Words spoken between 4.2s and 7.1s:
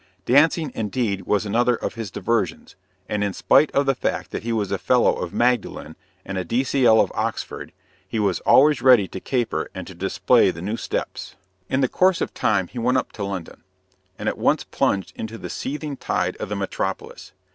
that he was a fellow of Magdalen and a D.C.L.